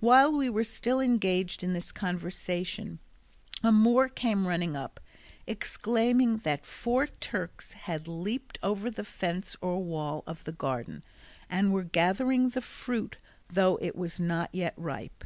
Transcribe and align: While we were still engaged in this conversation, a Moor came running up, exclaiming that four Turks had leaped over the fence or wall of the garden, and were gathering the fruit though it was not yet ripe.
While 0.00 0.34
we 0.38 0.48
were 0.48 0.64
still 0.64 1.00
engaged 1.00 1.62
in 1.62 1.74
this 1.74 1.92
conversation, 1.92 2.98
a 3.62 3.70
Moor 3.70 4.08
came 4.08 4.48
running 4.48 4.74
up, 4.74 5.00
exclaiming 5.46 6.38
that 6.38 6.64
four 6.64 7.06
Turks 7.06 7.72
had 7.74 8.08
leaped 8.08 8.58
over 8.62 8.90
the 8.90 9.04
fence 9.04 9.54
or 9.60 9.84
wall 9.84 10.24
of 10.26 10.44
the 10.44 10.52
garden, 10.52 11.02
and 11.50 11.74
were 11.74 11.84
gathering 11.84 12.48
the 12.48 12.62
fruit 12.62 13.18
though 13.48 13.76
it 13.82 13.94
was 13.94 14.18
not 14.18 14.48
yet 14.54 14.72
ripe. 14.78 15.22